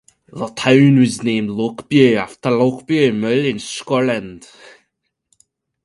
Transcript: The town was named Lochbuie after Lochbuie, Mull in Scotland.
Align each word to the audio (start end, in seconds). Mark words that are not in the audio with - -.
The 0.33 0.47
town 0.47 0.97
was 0.99 1.21
named 1.21 1.51
Lochbuie 1.51 2.15
after 2.17 2.49
Lochbuie, 2.49 3.11
Mull 3.15 3.45
in 3.45 3.59
Scotland. 3.59 4.47